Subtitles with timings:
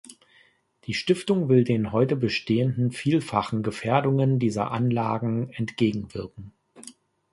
[0.85, 6.53] Die Stiftung will den heute bestehenden vielfachen Gefährdungen dieser Anlagen entgegenwirken.